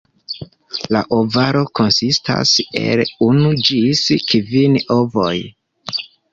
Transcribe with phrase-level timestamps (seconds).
[0.95, 5.33] La ovaro konsistas el unu ĝis kvin ovoj.